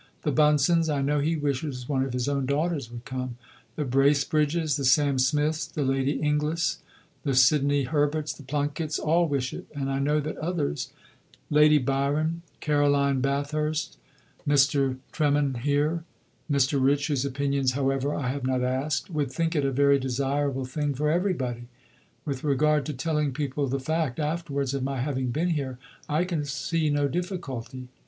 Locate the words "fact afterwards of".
23.79-24.81